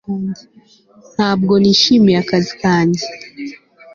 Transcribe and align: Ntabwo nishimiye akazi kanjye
Ntabwo 1.15 1.53
nishimiye 1.61 2.17
akazi 2.23 2.53
kanjye 2.61 3.03